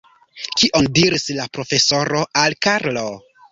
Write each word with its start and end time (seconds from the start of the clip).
Kion 0.61 0.87
diris 0.95 1.27
la 1.41 1.45
profesoro 1.59 2.25
al 2.45 2.59
Karlo? 2.69 3.07